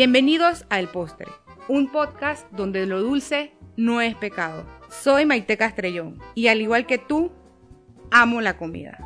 [0.00, 1.26] Bienvenidos a El Postre,
[1.66, 4.64] un podcast donde lo dulce no es pecado.
[4.88, 7.32] Soy Maite Castrellón y al igual que tú,
[8.12, 8.96] amo la comida.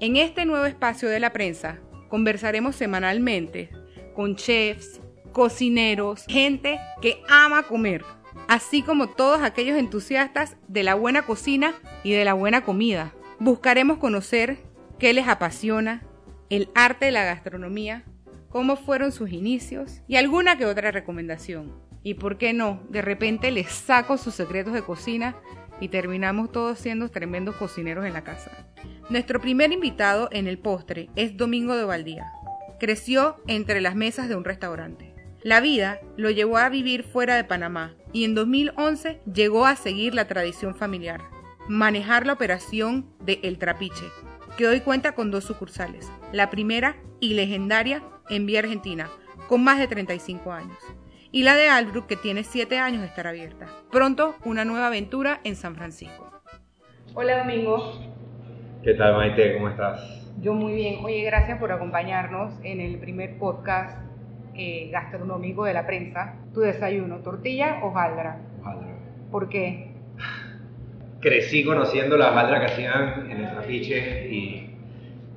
[0.00, 3.70] En este nuevo espacio de la prensa conversaremos semanalmente
[4.16, 5.00] con chefs,
[5.30, 8.04] cocineros, gente que ama comer,
[8.48, 13.14] así como todos aquellos entusiastas de la buena cocina y de la buena comida.
[13.38, 14.58] Buscaremos conocer
[14.98, 16.02] qué les apasiona,
[16.50, 18.04] el arte de la gastronomía,
[18.54, 21.72] cómo fueron sus inicios y alguna que otra recomendación.
[22.04, 25.34] Y por qué no, de repente les saco sus secretos de cocina
[25.80, 28.52] y terminamos todos siendo tremendos cocineros en la casa.
[29.10, 32.30] Nuestro primer invitado en el postre es Domingo de Valdía.
[32.78, 35.12] Creció entre las mesas de un restaurante.
[35.42, 40.14] La vida lo llevó a vivir fuera de Panamá y en 2011 llegó a seguir
[40.14, 41.22] la tradición familiar,
[41.68, 44.06] manejar la operación de El Trapiche,
[44.56, 49.08] que hoy cuenta con dos sucursales, la primera y legendaria en Vía Argentina,
[49.48, 50.78] con más de 35 años,
[51.30, 53.66] y la de Albrook, que tiene 7 años de estar abierta.
[53.90, 56.30] Pronto, una nueva aventura en San Francisco.
[57.14, 57.92] Hola Domingo.
[58.82, 59.54] ¿Qué tal Maite?
[59.54, 60.24] ¿Cómo estás?
[60.40, 61.04] Yo muy bien.
[61.04, 63.98] Oye, gracias por acompañarnos en el primer podcast
[64.54, 66.36] eh, gastronómico de la prensa.
[66.52, 68.40] Tu desayuno, tortilla o hojaldra.
[68.60, 68.94] Hojaldra.
[69.30, 69.92] ¿Por qué?
[71.20, 74.76] Crecí conociendo la hojaldra que hacían en el trapiche y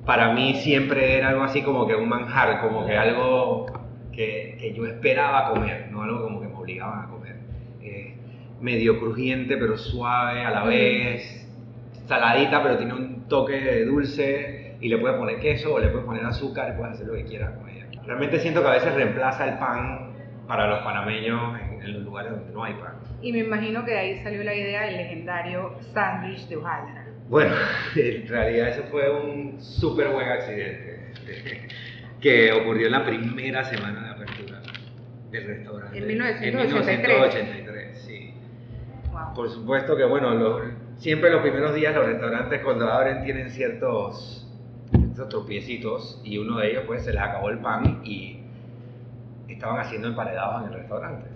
[0.08, 3.66] para mí siempre era algo así como que un manjar, como que algo
[4.10, 7.36] que, que yo esperaba comer, no algo como que me obligaban a comer.
[7.82, 8.16] Eh,
[8.58, 11.46] medio crujiente pero suave a la vez,
[12.06, 16.06] saladita pero tiene un toque de dulce y le puedes poner queso o le puedes
[16.06, 17.86] poner azúcar puedes hacer lo que quieras con ella.
[18.06, 20.14] Realmente siento que a veces reemplaza el pan
[20.46, 22.94] para los panameños en, en los lugares donde no hay pan.
[23.20, 26.97] Y me imagino que de ahí salió la idea del legendario sándwich de hojaldra.
[27.28, 27.54] Bueno,
[27.96, 31.12] en realidad eso fue un súper buen accidente
[32.20, 34.62] que ocurrió en la primera semana de apertura
[35.30, 35.98] del restaurante.
[35.98, 36.98] En 1983.
[36.98, 38.34] En 1983, sí.
[39.12, 39.34] Wow.
[39.34, 40.60] Por supuesto que, bueno,
[40.96, 44.46] siempre los primeros días los restaurantes cuando abren tienen ciertos,
[44.90, 48.40] ciertos tropiecitos y uno de ellos pues se les acabó el pan y
[49.48, 51.28] estaban haciendo emparedados en el restaurante.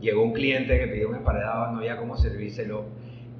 [0.00, 2.84] Llegó un cliente que pidió un emparedado, no había cómo servírselo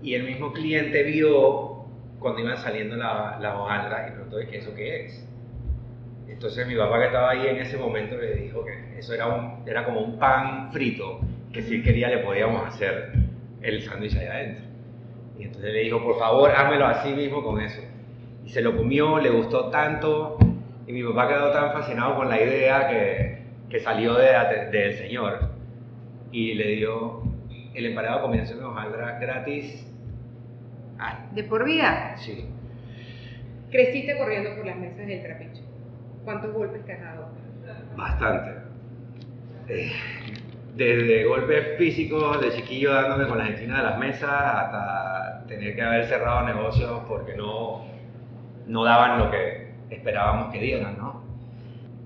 [0.03, 1.76] y el mismo cliente vio
[2.19, 5.29] cuando iban saliendo la- las hojaldras y preguntó, ¿qué eso qué es?
[6.29, 9.67] Entonces mi papá que estaba ahí en ese momento le dijo que eso era, un,
[9.67, 11.21] era como un pan frito,
[11.53, 13.13] que si él quería le podíamos hacer
[13.63, 14.65] el sándwich allá adentro.
[15.39, 17.81] Y entonces le dijo, por favor, házmelo así mismo con eso.
[18.45, 20.39] Y se lo comió, le gustó tanto,
[20.87, 24.29] y mi papá quedó tan fascinado con la idea que, que salió de,
[24.71, 25.51] del señor
[26.33, 27.23] y le dio
[27.75, 29.87] el emparedado combinación de hojaldra gratis.
[30.99, 32.17] Ah, ¿De por vida?
[32.17, 32.47] sí.
[33.71, 35.63] Creciste corriendo por las mesas del trapiche.
[36.25, 37.29] ¿Cuántos golpes te has dado?
[37.97, 38.53] Bastante.
[39.69, 39.91] Eh,
[40.77, 45.83] desde golpes físicos de chiquillo dándome con las esquinas de las mesas hasta tener que
[45.83, 47.85] haber cerrado negocios porque no,
[48.67, 51.23] no daban lo que esperábamos que dieran, ¿no?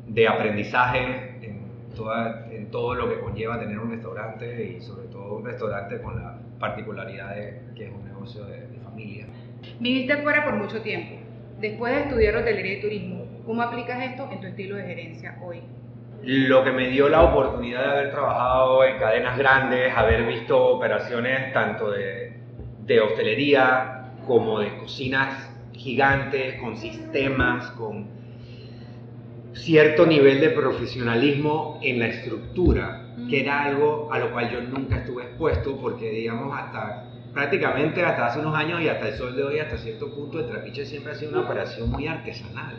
[0.06, 1.60] De aprendizaje en,
[1.94, 6.16] toda- en todo lo que conlleva tener un restaurante y sobre todo un restaurante con
[6.22, 8.66] la particularidad de que es un negocio de
[9.00, 9.26] familia.
[9.78, 11.16] Viviste fuera por mucho tiempo.
[11.60, 15.60] Después de estudiar hotelería y turismo, ¿cómo aplicas esto en tu estilo de gerencia hoy?
[16.22, 21.52] Lo que me dio la oportunidad de haber trabajado en cadenas grandes, haber visto operaciones
[21.52, 22.34] tanto de,
[22.84, 28.08] de hostelería como de cocinas gigantes, con sistemas, con
[29.54, 34.98] cierto nivel de profesionalismo en la estructura, que era algo a lo cual yo nunca
[34.98, 39.44] estuve expuesto porque digamos hasta prácticamente hasta hace unos años y hasta el sol de
[39.44, 42.76] hoy hasta cierto punto el trapiche siempre ha sido una operación muy artesanal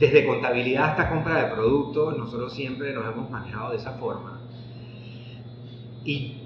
[0.00, 4.40] desde contabilidad hasta compra de productos, nosotros siempre nos hemos manejado de esa forma.
[6.04, 6.38] Y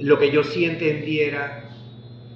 [0.00, 1.68] lo que yo sí entendí era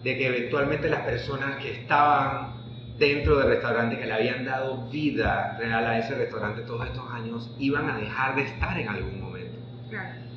[0.04, 2.58] de que eventualmente las personas que estaban
[2.98, 7.50] dentro del restaurante, que le habían dado vida real a ese restaurante todos estos años,
[7.58, 9.58] iban a dejar de estar en algún momento.
[9.88, 10.27] Claro.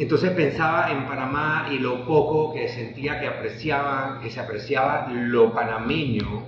[0.00, 5.52] Entonces pensaba en Panamá y lo poco que sentía que apreciaba, que se apreciaba lo
[5.52, 6.42] panameño,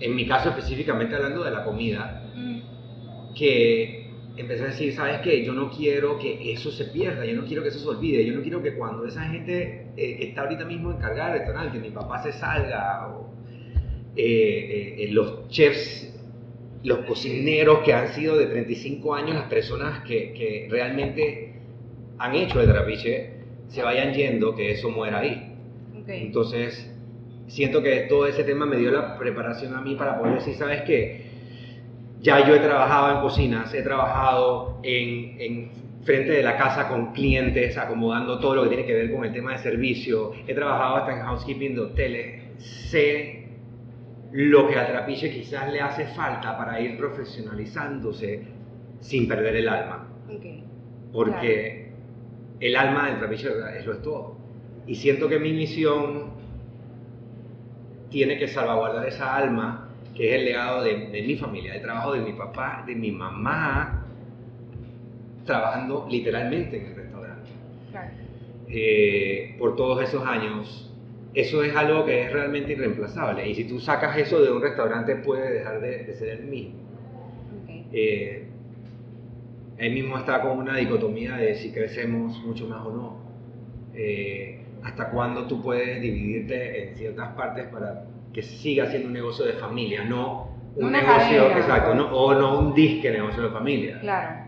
[0.00, 2.20] en mi caso específicamente hablando de la comida,
[3.36, 5.44] que empecé a decir, ¿sabes qué?
[5.44, 8.34] Yo no quiero que eso se pierda, yo no quiero que eso se olvide, yo
[8.34, 11.90] no quiero que cuando esa gente eh, que está ahorita mismo encargada del restaurante, mi
[11.90, 13.30] papá se salga, o
[14.16, 16.12] eh, eh, eh, los chefs,
[16.82, 21.53] los cocineros que han sido de 35 años, las personas que, que realmente
[22.18, 23.30] han hecho el trapiche,
[23.68, 25.56] se vayan yendo, que eso muera ahí.
[26.00, 26.08] Ok.
[26.08, 26.90] Entonces,
[27.46, 30.82] siento que todo ese tema me dio la preparación a mí para poder decir, ¿sabes
[30.82, 31.24] qué?
[32.20, 35.70] Ya yo he trabajado en cocinas, he trabajado en, en
[36.04, 39.32] frente de la casa con clientes, acomodando todo lo que tiene que ver con el
[39.32, 40.32] tema de servicio.
[40.46, 42.42] He trabajado hasta en housekeeping de hoteles.
[42.58, 43.44] Sé
[44.32, 48.42] lo que al trapiche quizás le hace falta para ir profesionalizándose
[49.00, 50.08] sin perder el alma.
[51.12, 51.83] Porque
[52.66, 54.36] el alma del trapiche es lo es todo.
[54.86, 56.30] Y siento que mi misión
[58.08, 62.14] tiene que salvaguardar esa alma que es el legado de, de mi familia, el trabajo
[62.14, 64.06] de mi papá, de mi mamá,
[65.44, 67.50] trabajando literalmente en el restaurante.
[68.68, 70.90] Eh, por todos esos años,
[71.34, 73.46] eso es algo que es realmente irreemplazable.
[73.46, 76.80] Y si tú sacas eso de un restaurante, puede dejar de, ser el mismo.
[77.62, 77.86] Okay.
[77.92, 78.53] Eh,
[79.78, 83.16] él mismo está con una dicotomía de si crecemos mucho más o no.
[83.94, 89.44] Eh, hasta cuándo tú puedes dividirte en ciertas partes para que siga siendo un negocio
[89.44, 94.00] de familia, no un negocio, exacto, o no un disque negocio de familia.
[94.00, 94.44] Claro.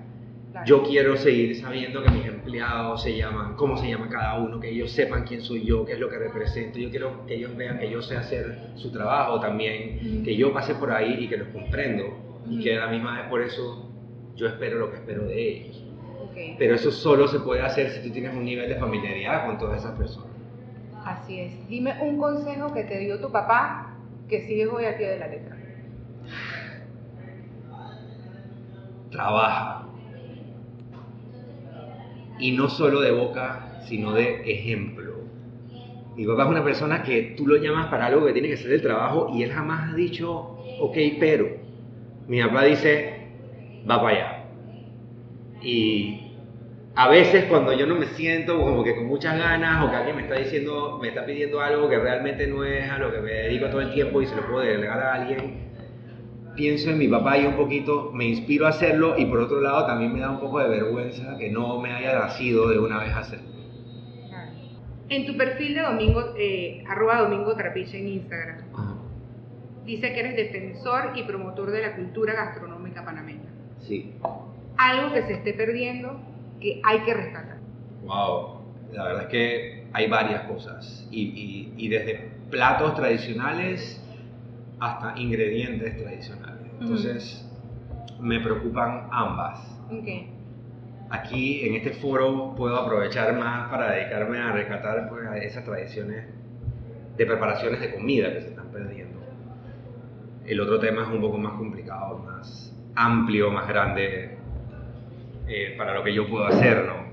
[0.65, 4.71] Yo quiero seguir sabiendo que mis empleados se llaman, cómo se llama cada uno, que
[4.71, 6.79] ellos sepan quién soy yo, qué es lo que represento.
[6.79, 10.75] Yo quiero que ellos vean que yo sé hacer su trabajo también, que yo pase
[10.75, 12.05] por ahí y que los comprendo.
[12.49, 13.93] Y que a la misma vez por eso
[14.37, 15.83] yo espero lo que espero de ellos.
[16.59, 19.81] Pero eso solo se puede hacer si tú tienes un nivel de familiaridad con todas
[19.81, 20.29] esas personas.
[21.05, 21.69] Así es.
[21.69, 23.97] Dime un consejo que te dio tu papá
[24.29, 25.57] que sigues hoy al pie de la letra.
[29.11, 29.87] Trabaja
[32.39, 35.15] y no solo de boca, sino de ejemplo.
[36.17, 38.73] Mi papá es una persona que tú lo llamas para algo que tiene que ser
[38.73, 41.47] el trabajo y él jamás ha dicho, ok, pero.
[42.27, 43.16] Mi papá dice,
[43.89, 44.45] va para allá.
[45.63, 46.27] Y
[46.95, 50.17] a veces cuando yo no me siento como que con muchas ganas o que alguien
[50.17, 53.33] me está diciendo, me está pidiendo algo que realmente no es a lo que me
[53.33, 55.67] dedico todo el tiempo y se lo puedo delegar a alguien,
[56.57, 59.87] pienso en mi papá y un poquito me inspiro a hacerlo y por otro lado
[59.87, 63.15] también me da un poco de vergüenza que no me haya nacido de una vez
[63.15, 63.47] hacerlo.
[65.09, 68.57] En tu perfil de Domingo, eh, arroba Domingo Trapiche en Instagram,
[69.85, 73.26] dice que eres defensor y promotor de la cultura gastronómica panameña.
[73.81, 74.15] Sí.
[74.77, 76.21] Algo que se esté perdiendo
[76.61, 77.59] que hay que rescatar.
[78.05, 78.61] Wow,
[78.93, 84.03] la verdad es que hay varias cosas y, y desde platos tradicionales
[84.79, 86.67] hasta ingredientes tradicionales.
[86.81, 87.47] Entonces,
[88.21, 89.61] me preocupan ambas.
[91.09, 96.27] Aquí, en este foro, puedo aprovechar más para dedicarme a rescatar pues, esas tradiciones
[97.17, 99.21] de preparaciones de comida que se están perdiendo.
[100.45, 104.37] El otro tema es un poco más complicado, más amplio, más grande
[105.47, 107.07] eh, para lo que yo puedo hacer, ¿no?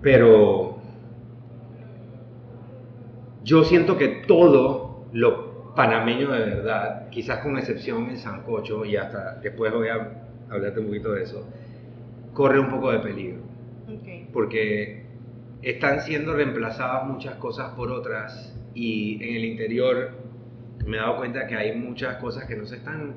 [0.00, 0.78] Pero
[3.44, 9.36] yo siento que todo lo panameño de verdad, quizás con excepción el sancocho, y hasta
[9.36, 11.46] después voy a hablarte un poquito de eso,
[12.32, 13.42] corre un poco de peligro.
[14.32, 15.04] Porque
[15.60, 20.10] están siendo reemplazadas muchas cosas por otras y en el interior
[20.86, 23.14] me he dado cuenta que hay muchas cosas que no se están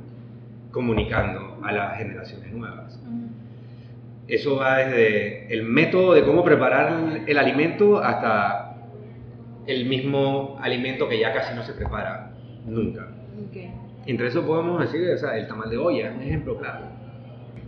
[0.75, 2.99] comunicando a las generaciones nuevas.
[4.27, 8.75] Eso va desde el método de cómo preparar el alimento hasta
[9.67, 12.33] el mismo alimento que ya casi no se prepara
[12.65, 13.07] nunca.
[14.05, 16.87] Entre eso podemos decir, o sea, el tamal de olla es un ejemplo claro.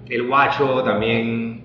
[0.10, 1.62] El guacho también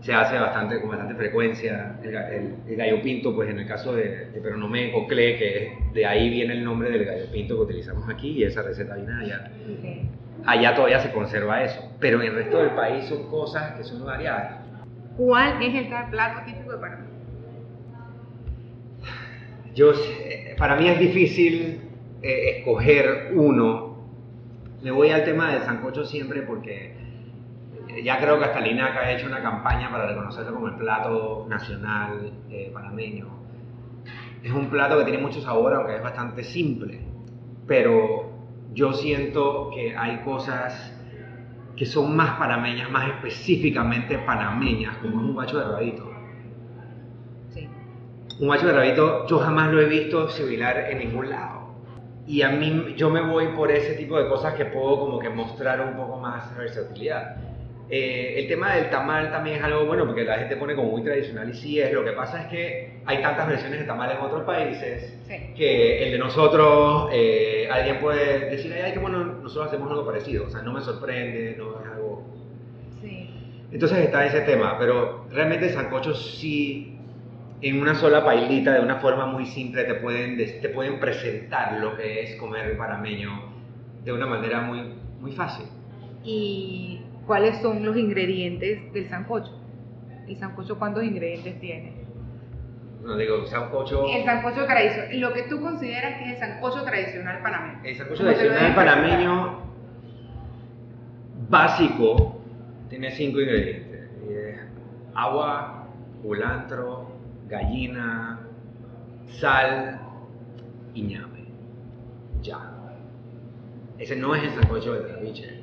[0.00, 2.00] se hace bastante, con bastante frecuencia.
[2.02, 6.54] El, gallo pinto, pues en el caso de, de Peronomé Cocle, que de ahí viene
[6.54, 9.50] el nombre del gallo pinto que utilizamos aquí y esa receta viene allá.
[10.46, 14.04] Allá todavía se conserva eso, pero en el resto del país son cosas que son
[14.04, 14.60] variadas.
[15.16, 17.06] ¿Cuál es el plato típico de Panamá?
[19.74, 19.92] Yo,
[20.58, 21.82] para mí es difícil
[22.22, 23.98] eh, escoger uno,
[24.82, 26.94] me voy al tema del sancocho siempre porque
[27.88, 31.46] eh, ya creo que hasta Linaca ha hecho una campaña para reconocerlo como el plato
[31.48, 33.28] nacional eh, panameño.
[34.42, 37.00] Es un plato que tiene mucho sabor, aunque es bastante simple,
[37.66, 38.29] pero
[38.72, 40.92] yo siento que hay cosas
[41.76, 46.10] que son más panameñas, más específicamente panameñas, como un guacho de rabito.
[48.38, 51.60] Un guacho de rabito yo jamás lo he visto similar en ningún lado
[52.26, 55.28] y a mí yo me voy por ese tipo de cosas que puedo como que
[55.28, 57.36] mostrar un poco más versatilidad.
[57.92, 61.02] Eh, el tema del tamal también es algo bueno porque la gente pone como muy
[61.02, 61.92] tradicional y sí es.
[61.92, 65.18] Lo que pasa es que hay tantas versiones de tamal en otros países
[65.56, 70.46] que el de nosotros, eh, alguien puede decir, ay, que bueno, nosotros hacemos algo parecido.
[70.46, 72.22] O sea, no me sorprende, no es algo...
[73.02, 73.28] Sí.
[73.72, 76.96] Entonces está ese tema, pero realmente el sancocho sí
[77.62, 81.96] en una sola pailita, de una forma muy simple, te pueden, te pueden presentar lo
[81.96, 83.50] que es comer parameño
[84.04, 85.66] de una manera muy, muy fácil.
[86.24, 89.58] ¿Y cuáles son los ingredientes del sancocho?
[90.26, 92.00] ¿El sancocho cuántos ingredientes tiene?
[93.02, 94.06] No digo, sancocho.
[94.08, 95.20] El sancocho tradicional.
[95.20, 97.80] Lo que tú consideras que es el sancocho tradicional panameño.
[97.82, 99.58] El sancocho tradicional panameño
[101.48, 102.40] básico
[102.88, 104.10] tiene cinco ingredientes.
[105.14, 105.88] Agua,
[106.22, 107.10] culantro,
[107.48, 108.40] gallina,
[109.26, 110.00] sal
[110.94, 111.46] y ñame.
[112.42, 112.58] Ya.
[113.98, 115.59] Ese no es el sancocho del trapiche.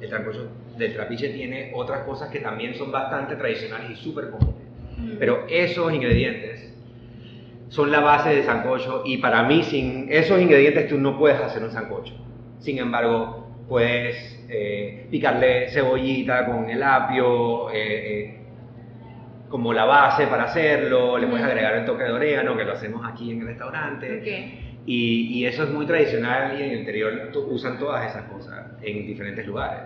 [0.00, 4.62] El sancocho del trapiche tiene otras cosas que también son bastante tradicionales y súper comunes.
[4.98, 5.16] Mm.
[5.18, 6.74] Pero esos ingredientes
[7.68, 11.62] son la base del sancocho y para mí sin esos ingredientes tú no puedes hacer
[11.62, 12.14] un sancocho.
[12.60, 18.40] Sin embargo, puedes eh, picarle cebollita con el apio eh, eh,
[19.48, 21.52] como la base para hacerlo, le puedes Ujú.
[21.52, 24.18] agregar el toque de orégano que lo hacemos aquí en el restaurante.
[24.18, 24.75] Ok.
[24.86, 29.06] Y, y eso es muy tradicional y en el interior usan todas esas cosas en
[29.06, 29.82] diferentes lugares.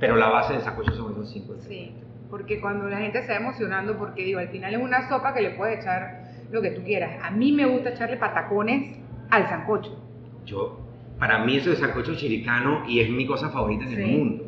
[0.00, 1.92] Pero la base del sancocho son esos cinco Sí,
[2.28, 5.42] porque cuando la gente se va emocionando, porque digo, al final es una sopa que
[5.42, 7.22] le puedes echar lo que tú quieras.
[7.22, 8.98] A mí me gusta echarle patacones
[9.30, 9.96] al sancocho.
[10.44, 10.80] Yo,
[11.18, 14.16] para mí eso es sancocho chiricano y es mi cosa favorita en el Sí.
[14.16, 14.44] mundo.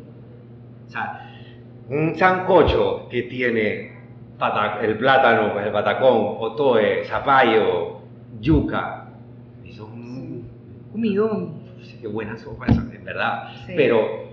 [0.87, 1.29] O sea,
[1.89, 3.93] un sancocho que tiene
[4.81, 7.99] el plátano, pues el patacón, otoe, zapallo,
[8.41, 9.02] yuca.
[10.93, 11.61] Comidón.
[11.99, 13.49] Qué buena sopa esa, en verdad.
[13.65, 13.73] Sí.
[13.75, 14.29] Pero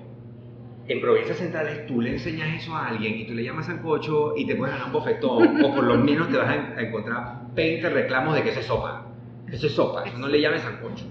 [0.87, 4.47] en provincias centrales tú le enseñas eso a alguien y tú le llamas sancocho y
[4.47, 7.41] te puedes ganar un bofetón o por lo menos te vas a en- a encontrar
[7.55, 9.07] 20 reclamos de que eso es sopa.
[9.51, 11.05] Eso es sopa, eso no le llames sancocho.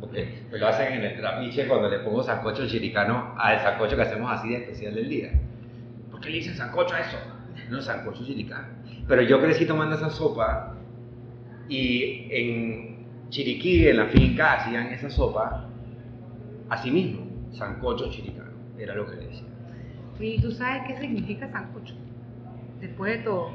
[0.00, 0.12] ¿ok?
[0.50, 4.30] Pues lo hacen en el trapiche cuando le pongo sancocho chiricano al sancocho que hacemos
[4.30, 5.32] así de especial del día.
[6.10, 7.16] ¿Por qué le dicen sancocho a eso?
[7.70, 8.68] No, sancocho chiricano.
[9.08, 10.74] Pero yo crecí tomando esa sopa
[11.68, 12.95] y en
[13.30, 15.68] Chiriquí, en la finca, hacían esa sopa
[16.68, 19.46] así mismo, sancocho chiricano, era lo que le decían.
[20.18, 21.94] ¿Y tú sabes qué significa sancocho?
[22.80, 23.50] Después de todo,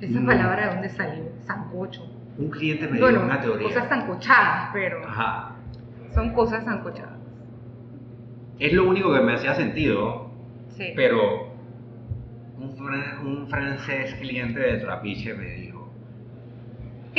[0.00, 0.26] esa No.
[0.26, 2.02] palabra de dónde salió, sancocho.
[2.36, 3.66] Un cliente me dio Bueno, una teoría.
[3.68, 5.56] cosas sancochadas, pero Ajá.
[6.14, 7.18] son cosas sancochadas.
[8.58, 10.30] Es lo único que me hacía sentido,
[10.70, 10.92] Sí.
[10.94, 11.48] pero
[12.58, 15.77] un, fran- un francés cliente de Trapiche me dijo,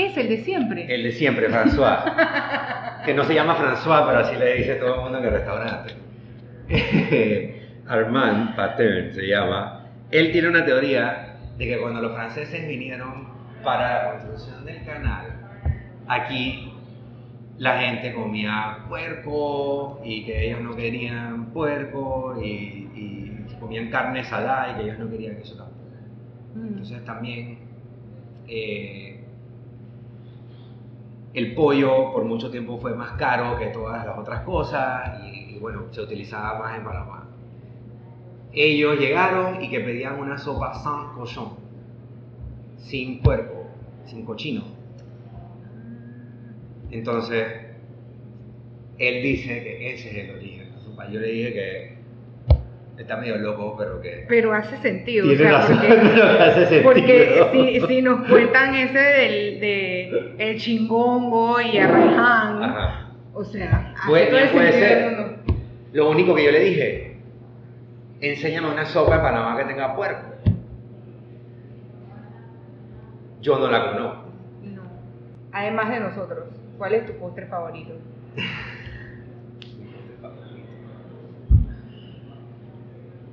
[0.06, 0.94] es el de siempre.
[0.94, 2.04] el de siempre, François,
[3.06, 5.94] que no se llama François, pero así le dice todo el mundo en el restaurante.
[7.88, 9.86] Armand Patern se llama.
[10.12, 13.28] Él tiene una teoría de que cuando los franceses vinieron
[13.64, 15.26] para la construcción del canal,
[16.08, 16.74] aquí
[17.58, 22.48] la gente comía puerco y que ellos no querían puerco y,
[22.96, 23.20] y
[23.60, 25.80] comían carne salada y que ellos no querían eso tampoco.
[26.56, 26.68] Mm.
[26.68, 27.60] Entonces también
[28.48, 29.19] eh,
[31.34, 35.86] el pollo por mucho tiempo fue más caro que todas las otras cosas y, bueno,
[35.92, 37.28] se utilizaba más en Panamá.
[38.52, 41.54] Ellos llegaron y que pedían una sopa sans cochon,
[42.78, 43.68] sin puerco,
[44.06, 44.64] sin cochino.
[46.90, 47.46] Entonces,
[48.98, 51.10] él dice que ese es el origen de la sopa.
[51.12, 51.99] Yo le dije que
[53.04, 54.26] está medio loco, pero que...
[54.28, 55.26] Pero hace sentido.
[55.26, 56.84] o Tiene sea, razón, porque- pero hace sentido.
[56.84, 63.12] Porque si, si nos cuentan ese del de el chingongo y arraján, Ajá.
[63.34, 65.40] o sea, hace Puede, todo puede sentido ser.
[65.94, 67.18] Lo único que yo le dije,
[68.22, 70.22] enséñame una sopa de Panamá que tenga puerco.
[73.42, 74.24] Yo no la conozco.
[74.64, 74.82] No.
[75.54, 76.46] Además de nosotros,
[76.78, 77.94] ¿cuál es tu postre favorito?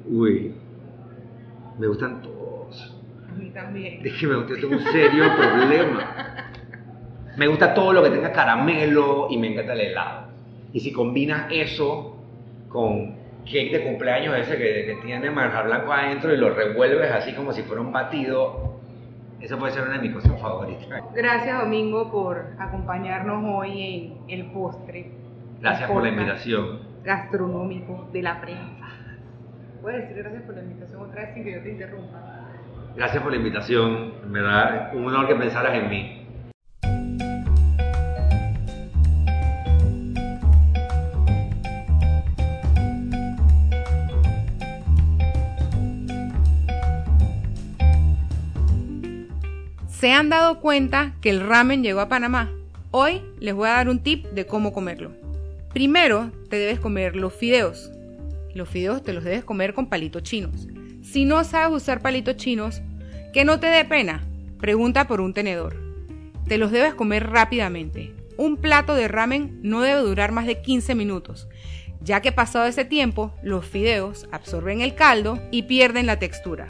[0.09, 0.55] Uy,
[1.79, 2.97] me gustan todos.
[3.29, 4.01] A mí también.
[4.05, 6.51] Es que me gusta, tengo un serio problema.
[7.37, 10.29] Me gusta todo lo que tenga caramelo y me encanta el helado.
[10.73, 12.17] Y si combinas eso
[12.69, 17.33] con cake de cumpleaños ese que, que tiene manjar blanco adentro y lo revuelves así
[17.35, 18.77] como si fuera un batido,
[19.41, 20.89] eso puede ser una de mis cosas favoritas.
[21.15, 23.83] Gracias Domingo por acompañarnos hoy
[24.29, 25.11] en el postre.
[25.61, 26.81] Gracias por la invitación.
[27.05, 28.86] Gastronómico de la prensa.
[29.87, 32.51] ¿Puedes decir gracias por la invitación otra vez sin que yo te interrumpa?
[32.97, 34.33] Gracias por la invitación.
[34.33, 36.27] Me da un honor que pensaras en mí.
[49.87, 52.51] ¿Se han dado cuenta que el ramen llegó a Panamá?
[52.91, 55.13] Hoy les voy a dar un tip de cómo comerlo.
[55.73, 57.93] Primero, te debes comer los fideos.
[58.57, 60.67] Los fideos te los debes comer con palitos chinos.
[61.03, 62.81] Si no sabes usar palitos chinos,
[63.35, 64.27] que no te dé pena,
[64.59, 65.77] pregunta por un tenedor.
[66.49, 68.15] Te los debes comer rápidamente.
[68.39, 71.49] Un plato de ramen no debe durar más de 15 minutos,
[72.01, 76.69] ya que pasado ese tiempo, los fideos absorben el caldo y pierden la textura.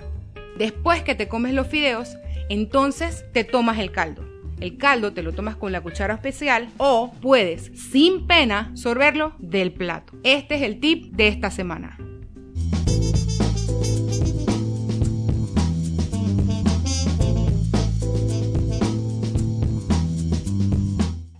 [0.58, 2.16] Después que te comes los fideos,
[2.48, 4.24] entonces te tomas el caldo.
[4.60, 9.72] El caldo te lo tomas con la cuchara especial o puedes, sin pena, sorberlo del
[9.72, 10.14] plato.
[10.24, 11.98] Este es el tip de esta semana.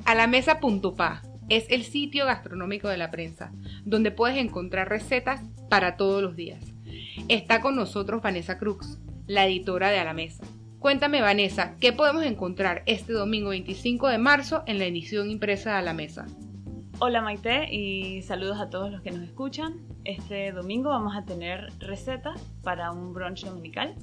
[0.05, 0.27] A la
[1.49, 3.53] es el sitio gastronómico de la prensa,
[3.85, 6.63] donde puedes encontrar recetas para todos los días.
[7.29, 10.45] Está con nosotros Vanessa Cruz, la editora de A la Mesa.
[10.87, 15.83] Cuéntame, Vanessa, ¿qué podemos encontrar este domingo 25 de marzo en la edición impresa A
[15.83, 16.27] la Mesa?
[17.01, 19.85] Hola Maite y saludos a todos los que nos escuchan.
[20.05, 23.97] Este domingo vamos a tener recetas para un brunch dominical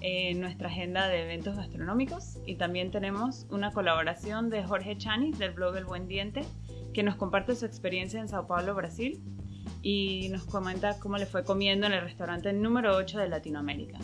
[0.00, 5.50] en nuestra agenda de eventos gastronómicos y también tenemos una colaboración de Jorge Chanis del
[5.50, 6.40] blog El Buen Diente
[6.94, 9.22] que nos comparte su experiencia en Sao Paulo, Brasil
[9.82, 13.98] y nos comenta cómo le fue comiendo en el restaurante número 8 de Latinoamérica,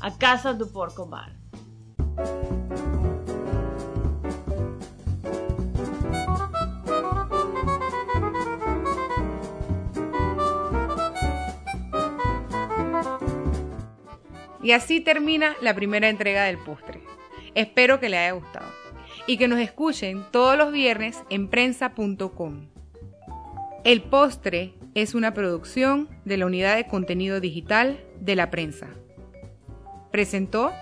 [0.00, 1.41] a Casa du Porco Bar.
[14.62, 17.00] Y así termina la primera entrega del postre.
[17.54, 18.66] Espero que le haya gustado
[19.26, 22.68] y que nos escuchen todos los viernes en prensa.com.
[23.84, 28.88] El postre es una producción de la unidad de contenido digital de la prensa.
[30.12, 30.72] Presentó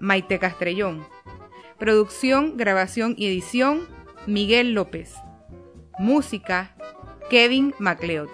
[0.00, 1.06] Maite Castrellón.
[1.78, 3.88] Producción, grabación y edición
[4.26, 5.14] Miguel López.
[5.98, 6.76] Música
[7.30, 8.28] Kevin MacLeod.